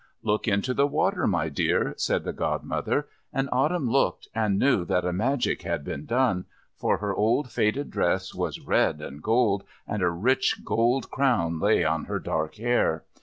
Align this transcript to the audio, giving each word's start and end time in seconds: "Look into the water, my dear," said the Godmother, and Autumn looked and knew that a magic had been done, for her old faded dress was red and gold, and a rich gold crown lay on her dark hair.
"Look 0.23 0.47
into 0.47 0.73
the 0.73 0.87
water, 0.87 1.27
my 1.27 1.47
dear," 1.47 1.93
said 1.95 2.23
the 2.23 2.33
Godmother, 2.33 3.07
and 3.31 3.47
Autumn 3.51 3.87
looked 3.87 4.29
and 4.33 4.57
knew 4.57 4.83
that 4.85 5.05
a 5.05 5.13
magic 5.13 5.61
had 5.61 5.83
been 5.83 6.07
done, 6.07 6.45
for 6.75 6.97
her 6.97 7.13
old 7.13 7.51
faded 7.51 7.91
dress 7.91 8.33
was 8.33 8.61
red 8.61 8.99
and 8.99 9.21
gold, 9.21 9.63
and 9.87 10.01
a 10.01 10.09
rich 10.09 10.65
gold 10.65 11.11
crown 11.11 11.59
lay 11.59 11.83
on 11.83 12.05
her 12.05 12.17
dark 12.17 12.55
hair. 12.55 13.03